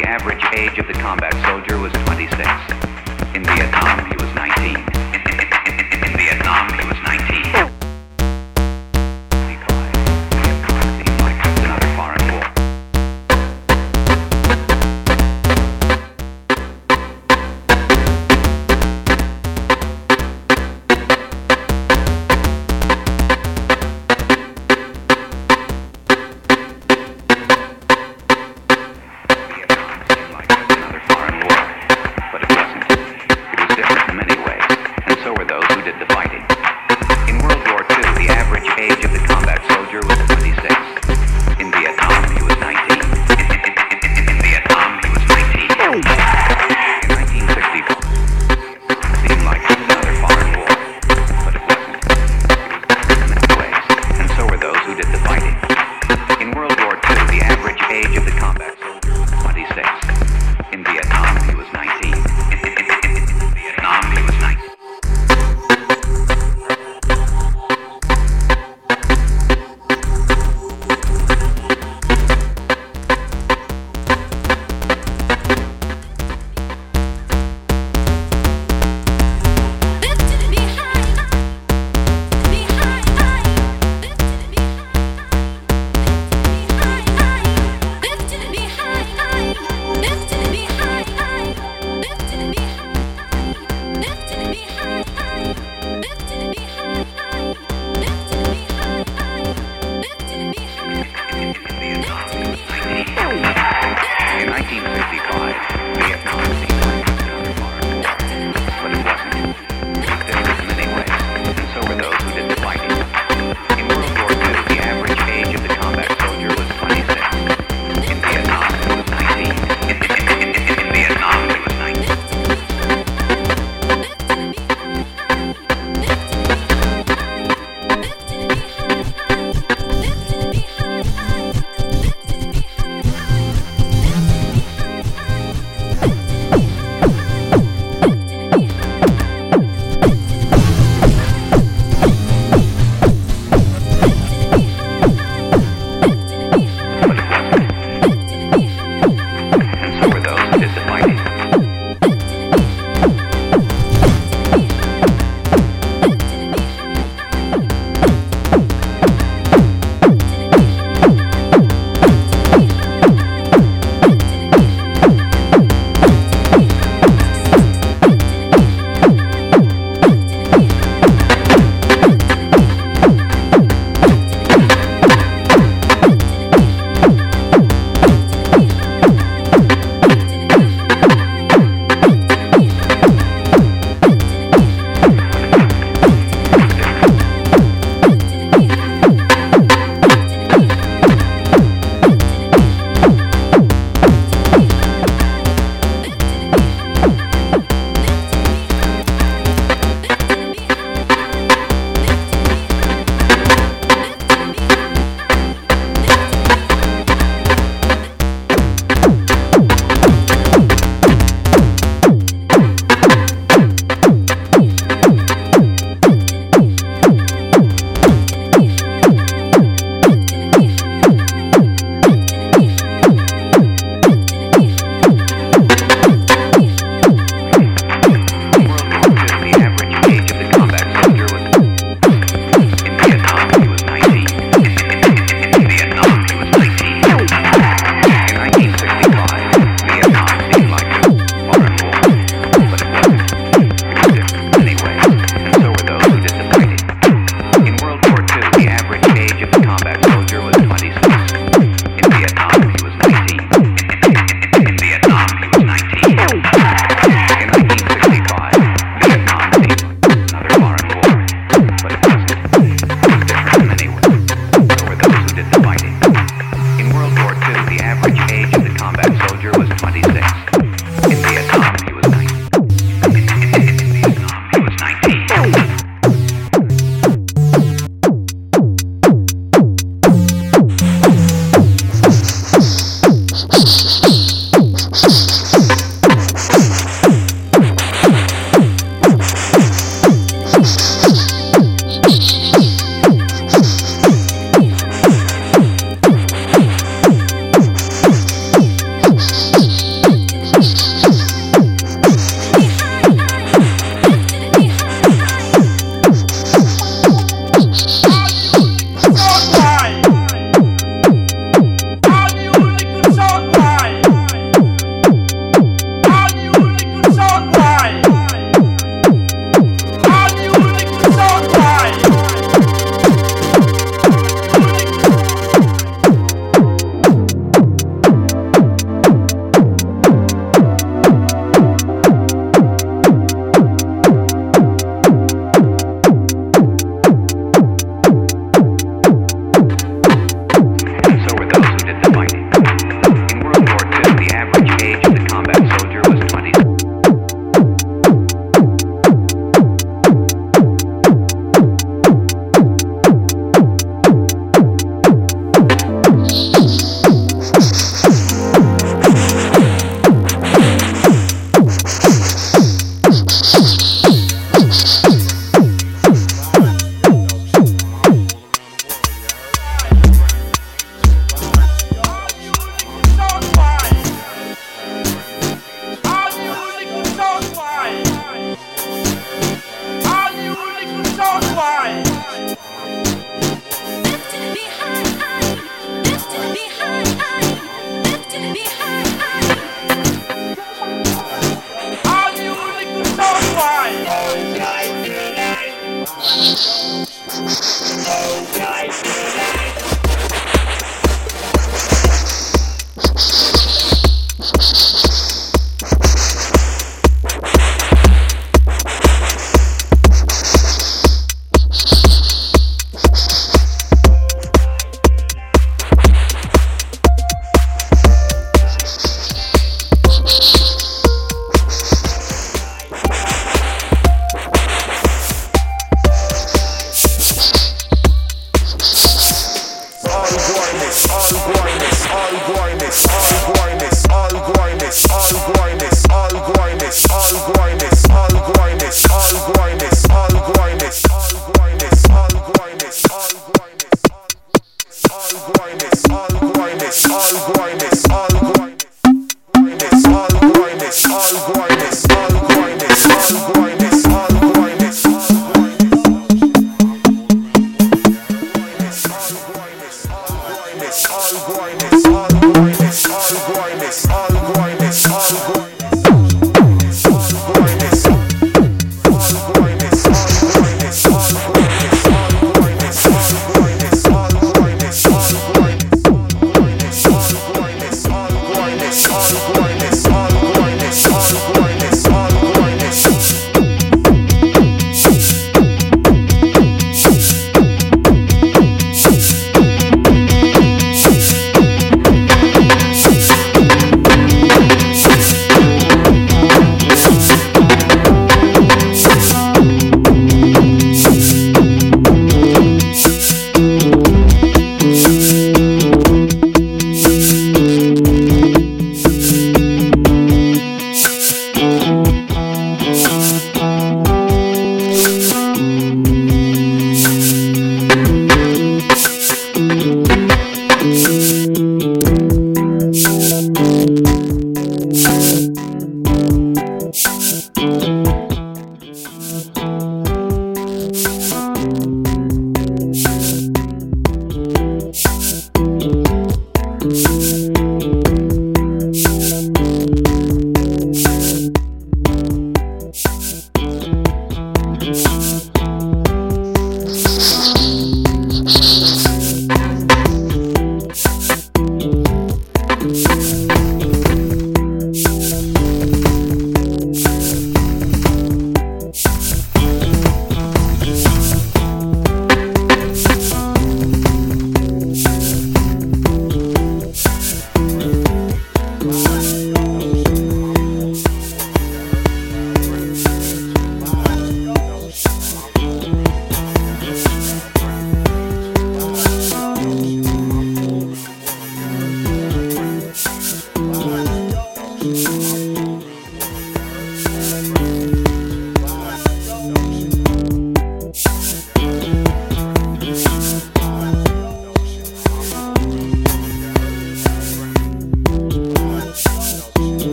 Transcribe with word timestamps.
the 0.00 0.08
average 0.08 0.44
age 0.54 0.78
of 0.78 0.86
the 0.86 0.92
combat 0.92 1.34
soldier 1.44 1.76
was 1.78 1.92
26. 2.04 2.77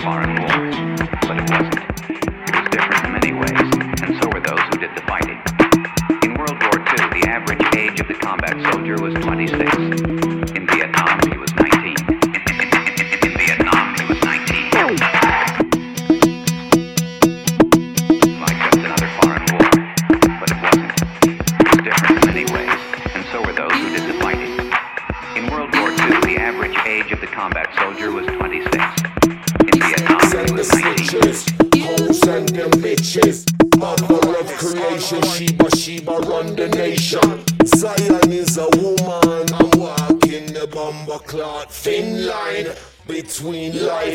tomorrow. 0.00 0.39